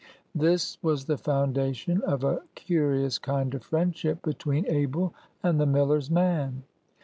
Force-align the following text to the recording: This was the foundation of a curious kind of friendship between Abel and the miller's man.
This 0.33 0.81
was 0.81 1.05
the 1.05 1.15
foundation 1.19 2.01
of 2.01 2.23
a 2.23 2.41
curious 2.55 3.19
kind 3.19 3.53
of 3.53 3.61
friendship 3.63 4.23
between 4.23 4.65
Abel 4.67 5.13
and 5.43 5.59
the 5.59 5.67
miller's 5.67 6.09
man. 6.09 6.63